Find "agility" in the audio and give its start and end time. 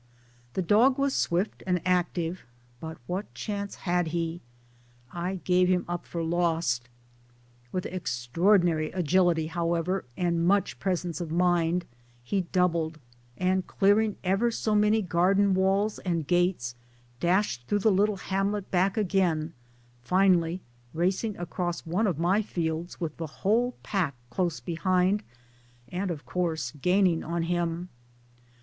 8.93-9.45